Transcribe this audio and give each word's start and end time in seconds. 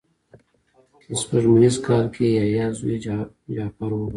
په 1.05 1.11
سپوږمیز 1.21 1.75
کال 1.85 2.05
کې 2.13 2.25
یې 2.35 2.43
یحیی 2.53 2.67
زوی 2.79 2.95
جغفر 3.05 3.91
وواژه. 3.93 4.09